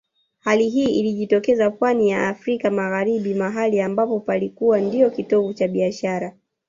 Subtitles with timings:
[0.39, 6.33] Hali hii ilijitokeza pwani ya Afrika Magharibi mahali ambapo palikuwa ndio kitovu cha biashara